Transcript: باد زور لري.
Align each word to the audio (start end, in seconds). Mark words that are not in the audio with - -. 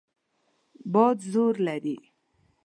باد 0.93 1.17
زور 1.31 1.55
لري. 1.67 1.97